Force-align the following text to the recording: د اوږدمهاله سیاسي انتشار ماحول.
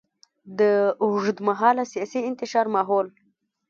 د 0.59 0.61
اوږدمهاله 1.03 1.83
سیاسي 1.93 2.19
انتشار 2.29 2.65
ماحول. 2.75 3.07